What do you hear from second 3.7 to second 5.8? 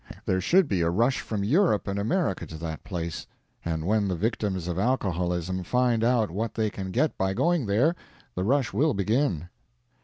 when the victims of alcoholism